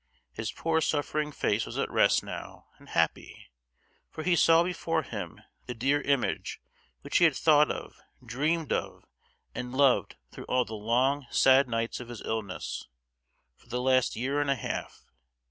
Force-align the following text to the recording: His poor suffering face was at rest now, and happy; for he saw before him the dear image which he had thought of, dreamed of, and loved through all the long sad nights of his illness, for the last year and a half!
His 0.31 0.51
poor 0.51 0.81
suffering 0.81 1.31
face 1.31 1.67
was 1.67 1.77
at 1.77 1.91
rest 1.91 2.23
now, 2.23 2.65
and 2.79 2.89
happy; 2.89 3.51
for 4.09 4.23
he 4.23 4.35
saw 4.35 4.63
before 4.63 5.03
him 5.03 5.39
the 5.67 5.75
dear 5.75 6.01
image 6.01 6.59
which 7.01 7.19
he 7.19 7.25
had 7.25 7.35
thought 7.35 7.69
of, 7.69 8.01
dreamed 8.25 8.73
of, 8.73 9.03
and 9.53 9.73
loved 9.75 10.15
through 10.31 10.45
all 10.45 10.65
the 10.65 10.73
long 10.73 11.27
sad 11.29 11.67
nights 11.69 11.99
of 11.99 12.09
his 12.09 12.23
illness, 12.23 12.87
for 13.55 13.67
the 13.67 13.79
last 13.79 14.15
year 14.15 14.41
and 14.41 14.49
a 14.49 14.55
half! 14.55 15.05